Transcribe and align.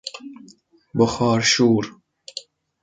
بخار 0.97 1.39
شور 1.41 1.85